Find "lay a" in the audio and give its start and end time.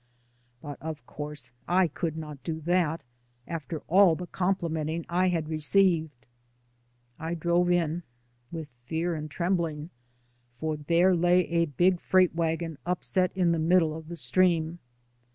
11.15-11.65